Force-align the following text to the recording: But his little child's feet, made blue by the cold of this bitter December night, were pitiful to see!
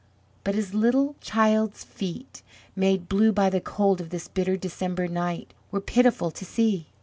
But 0.43 0.55
his 0.55 0.73
little 0.73 1.15
child's 1.21 1.83
feet, 1.83 2.41
made 2.75 3.07
blue 3.07 3.31
by 3.31 3.51
the 3.51 3.61
cold 3.61 4.01
of 4.01 4.09
this 4.09 4.27
bitter 4.27 4.57
December 4.57 5.07
night, 5.07 5.53
were 5.69 5.79
pitiful 5.79 6.31
to 6.31 6.43
see! 6.43 6.87